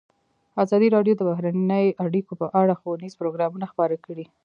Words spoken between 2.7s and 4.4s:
ښوونیز پروګرامونه خپاره کړي.